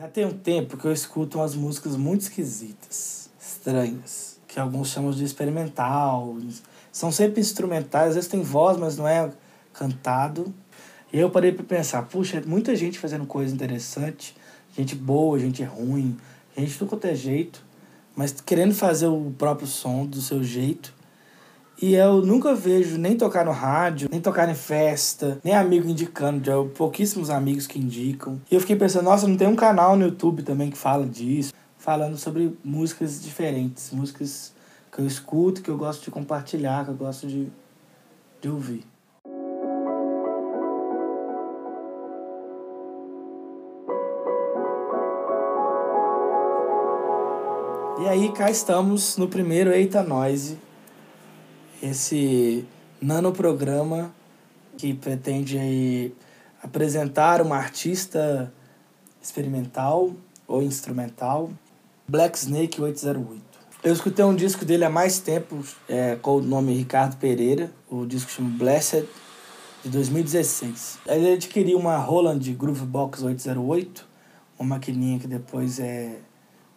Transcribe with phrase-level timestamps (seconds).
[0.00, 5.10] Já tem um tempo que eu escuto umas músicas muito esquisitas, estranhas, que alguns chamam
[5.10, 6.38] de experimental.
[6.90, 9.30] São sempre instrumentais, às vezes tem voz, mas não é
[9.74, 10.54] cantado.
[11.12, 14.34] E eu parei para pensar, puxa, muita gente fazendo coisa interessante,
[14.74, 16.16] gente boa, gente ruim,
[16.56, 17.62] gente do é jeito,
[18.16, 20.94] mas querendo fazer o próprio som do seu jeito.
[21.82, 26.44] E eu nunca vejo nem tocar no rádio, nem tocar em festa, nem amigo indicando,
[26.44, 28.38] já pouquíssimos amigos que indicam.
[28.50, 31.54] E eu fiquei pensando, nossa, não tem um canal no YouTube também que fala disso,
[31.78, 34.52] falando sobre músicas diferentes, músicas
[34.92, 37.48] que eu escuto, que eu gosto de compartilhar, que eu gosto de,
[38.42, 38.84] de ouvir.
[48.02, 50.58] E aí cá estamos no primeiro Eita Noise,
[51.82, 52.64] esse
[53.00, 54.14] nanoprograma
[54.76, 56.14] que pretende aí
[56.62, 58.52] apresentar uma artista
[59.22, 60.12] experimental
[60.46, 61.50] ou instrumental,
[62.08, 63.40] Black Snake 808.
[63.82, 68.04] Eu escutei um disco dele há mais tempo, é, com o nome Ricardo Pereira, o
[68.04, 69.06] disco chama Blessed,
[69.82, 70.98] de 2016.
[71.06, 74.06] Ele adquiriu uma Roland Groovebox 808,
[74.58, 76.18] uma maquininha que depois é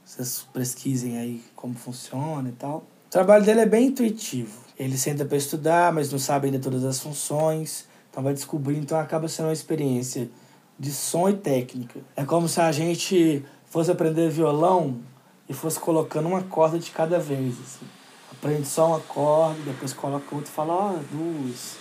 [0.05, 2.77] vocês pesquisem aí como funciona e tal.
[3.07, 4.62] O trabalho dele é bem intuitivo.
[4.83, 7.87] Ele senta para estudar, mas não sabe ainda todas as funções.
[8.09, 10.29] Então vai descobrir, então acaba sendo uma experiência
[10.77, 12.01] de som e técnica.
[12.15, 14.99] É como se a gente fosse aprender violão
[15.47, 17.53] e fosse colocando uma corda de cada vez.
[17.53, 17.85] Assim.
[18.31, 21.77] Aprende só uma corda, depois coloca outra e fala, ó, oh, duas.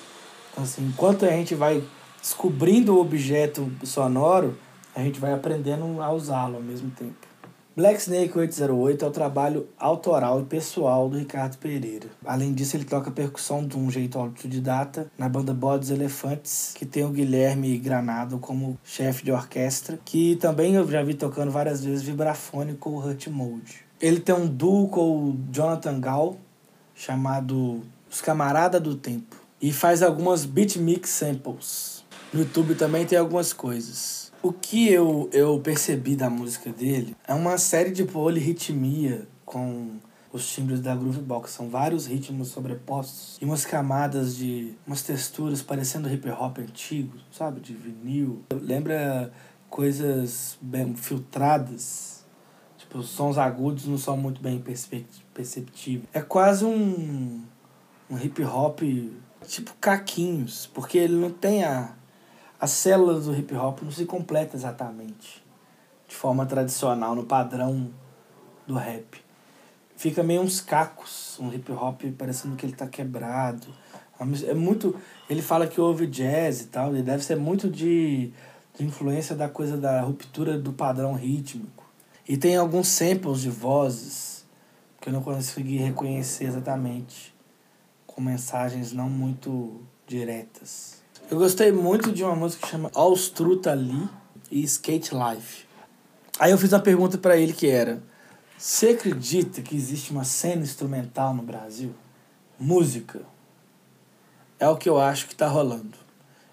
[0.52, 1.82] Então, assim, enquanto a gente vai
[2.20, 4.56] descobrindo o objeto sonoro,
[4.94, 7.31] a gente vai aprendendo a usá-lo ao mesmo tempo.
[7.74, 12.06] Black Snake 808 é o trabalho autoral e pessoal do Ricardo Pereira.
[12.22, 17.02] Além disso, ele toca percussão de um jeito autodidata na banda Bodes Elefantes, que tem
[17.02, 22.02] o Guilherme Granado como chefe de orquestra, que também eu já vi tocando várias vezes
[22.02, 23.86] vibrafone com o Hut Mode.
[23.98, 26.36] Ele tem um duo com o Jonathan Gall,
[26.94, 32.04] chamado Os Camarada do Tempo, e faz algumas beat mix samples.
[32.34, 34.21] No YouTube também tem algumas coisas.
[34.42, 39.98] O que eu, eu percebi da música dele é uma série de polirritmia com
[40.32, 41.52] os timbres da Groovebox.
[41.52, 44.74] São vários ritmos sobrepostos e umas camadas de.
[44.84, 47.60] umas texturas parecendo hip hop antigo, sabe?
[47.60, 48.42] De vinil.
[48.52, 49.32] Lembra
[49.70, 52.24] coisas bem filtradas.
[52.76, 54.58] Tipo, os sons agudos não são muito bem
[55.32, 56.08] perceptíveis.
[56.12, 57.44] É quase um,
[58.10, 58.80] um hip hop
[59.46, 61.94] tipo caquinhos, porque ele não tem a
[62.62, 65.44] as células do hip hop não se completam exatamente
[66.06, 67.90] de forma tradicional, no padrão
[68.68, 69.20] do rap.
[69.96, 73.66] Fica meio uns cacos, um hip hop parecendo que ele tá quebrado.
[74.46, 74.94] É muito.
[75.28, 78.32] Ele fala que ouve jazz e tal, e deve ser muito de,
[78.78, 81.84] de influência da coisa da ruptura do padrão rítmico.
[82.28, 84.46] E tem alguns samples de vozes
[85.00, 87.34] que eu não consegui reconhecer exatamente,
[88.06, 91.01] com mensagens não muito diretas.
[91.32, 94.06] Eu gostei muito de uma música que chama All Struta Ali
[94.50, 95.64] e Skate Life.
[96.38, 98.02] Aí eu fiz uma pergunta para ele que era:
[98.58, 101.94] Você acredita que existe uma cena instrumental no Brasil?
[102.60, 103.22] Música.
[104.60, 105.96] É o que eu acho que tá rolando.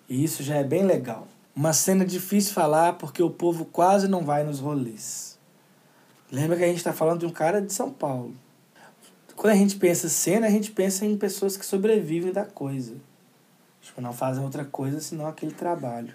[0.08, 1.28] E isso já é bem legal.
[1.54, 5.38] Uma cena difícil falar porque o povo quase não vai nos rolês.
[6.32, 8.34] Lembra que a gente está falando de um cara de São Paulo.
[9.36, 13.09] Quando a gente pensa cena, a gente pensa em pessoas que sobrevivem da coisa.
[13.82, 16.14] Tipo, não fazem outra coisa senão aquele trabalho.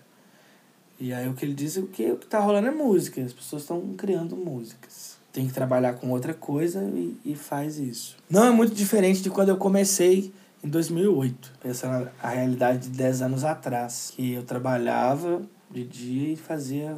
[0.98, 3.32] E aí o que ele diz é que o que tá rolando é música, as
[3.32, 5.18] pessoas estão criando músicas.
[5.32, 8.16] Tem que trabalhar com outra coisa e, e faz isso.
[8.30, 10.32] Não é muito diferente de quando eu comecei
[10.62, 16.36] em 2008, pensando a realidade de 10 anos atrás, que eu trabalhava de dia e
[16.36, 16.96] fazia,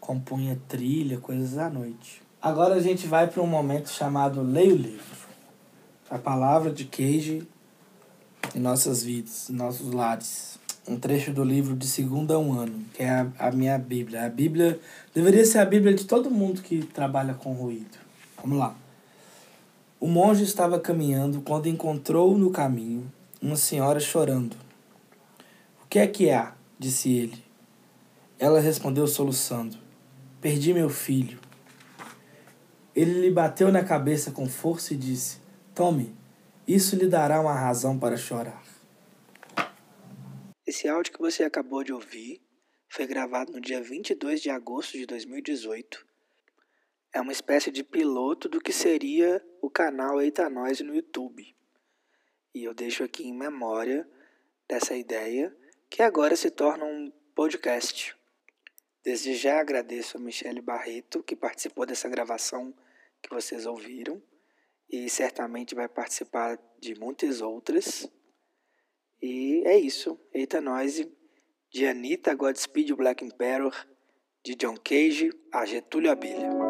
[0.00, 2.22] compunha trilha, coisas à noite.
[2.40, 5.24] Agora a gente vai para um momento chamado Leio Livro.
[6.10, 7.46] A palavra de Cage
[8.54, 10.58] em nossas vidas, em nossos lares.
[10.86, 14.26] Um trecho do livro de segunda a um ano, que é a, a minha Bíblia.
[14.26, 14.78] A Bíblia
[15.14, 17.98] deveria ser a Bíblia de todo mundo que trabalha com ruído.
[18.36, 18.76] Vamos lá.
[19.98, 23.10] O monge estava caminhando quando encontrou no caminho
[23.40, 24.54] uma senhora chorando.
[25.82, 26.52] O que é que há?
[26.78, 27.42] disse ele.
[28.38, 29.78] Ela respondeu soluçando:
[30.40, 31.38] Perdi meu filho.
[32.94, 35.38] Ele lhe bateu na cabeça com força e disse:
[35.74, 36.14] Tome,
[36.66, 38.62] isso lhe dará uma razão para chorar.
[40.66, 42.40] Esse áudio que você acabou de ouvir
[42.88, 46.06] foi gravado no dia 22 de agosto de 2018.
[47.12, 51.54] É uma espécie de piloto do que seria o canal Eita Nós no YouTube.
[52.54, 54.08] E eu deixo aqui em memória
[54.66, 55.54] dessa ideia
[55.90, 58.16] que agora se torna um podcast.
[59.02, 62.74] Desde já agradeço a Michele Barreto, que participou dessa gravação
[63.20, 64.22] que vocês ouviram
[64.88, 68.08] e certamente vai participar de muitas outras.
[69.20, 70.18] E é isso.
[70.32, 71.06] Eita nós,
[71.70, 73.74] de Anitta, Godspeed Black Emperor,
[74.44, 76.63] de John Cage a Getúlio Abelha.